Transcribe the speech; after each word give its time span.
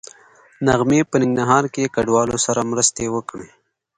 نغمې 0.67 0.99
په 1.09 1.15
ننګرهار 1.21 1.65
کې 1.73 1.91
کډوالو 1.95 2.35
سره 2.45 2.67
مرستې 2.71 3.05
وکړې 3.15 3.49